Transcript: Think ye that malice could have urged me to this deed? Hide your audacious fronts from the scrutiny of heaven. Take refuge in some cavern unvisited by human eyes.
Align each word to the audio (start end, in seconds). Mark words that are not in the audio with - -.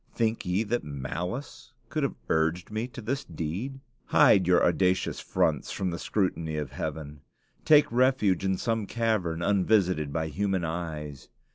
Think 0.15 0.47
ye 0.47 0.63
that 0.63 0.83
malice 0.83 1.73
could 1.89 2.01
have 2.01 2.15
urged 2.27 2.71
me 2.71 2.87
to 2.87 3.03
this 3.03 3.23
deed? 3.23 3.79
Hide 4.05 4.47
your 4.47 4.65
audacious 4.65 5.19
fronts 5.19 5.71
from 5.71 5.91
the 5.91 5.99
scrutiny 5.99 6.55
of 6.57 6.71
heaven. 6.71 7.21
Take 7.65 7.91
refuge 7.91 8.43
in 8.43 8.57
some 8.57 8.87
cavern 8.87 9.43
unvisited 9.43 10.11
by 10.11 10.29
human 10.29 10.65
eyes. 10.65 11.29